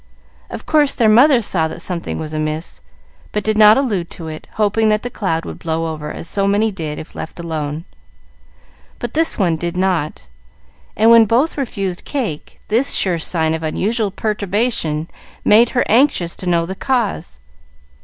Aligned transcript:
Of 0.49 0.65
course, 0.65 0.95
their 0.95 1.07
mother 1.07 1.43
saw 1.43 1.67
that 1.67 1.79
something 1.79 2.17
was 2.17 2.33
amiss, 2.33 2.81
but 3.31 3.43
did 3.43 3.55
not 3.55 3.77
allude 3.77 4.09
to 4.09 4.29
it, 4.29 4.47
hoping 4.53 4.89
that 4.89 5.03
the 5.03 5.11
cloud 5.11 5.45
would 5.45 5.59
blow 5.59 5.93
over 5.93 6.11
as 6.11 6.27
so 6.27 6.47
many 6.47 6.71
did 6.71 6.97
if 6.97 7.13
left 7.13 7.39
alone. 7.39 7.85
But 8.97 9.13
this 9.13 9.37
one 9.37 9.57
did 9.57 9.77
not, 9.77 10.25
and 10.97 11.11
when 11.11 11.25
both 11.25 11.55
refused 11.55 12.03
cake, 12.03 12.59
this 12.67 12.93
sure 12.93 13.19
sign 13.19 13.53
of 13.53 13.61
unusual 13.61 14.09
perturbation 14.09 15.07
made 15.45 15.69
her 15.69 15.83
anxious 15.87 16.35
to 16.37 16.47
know 16.47 16.65
the 16.65 16.73
cause. 16.73 17.37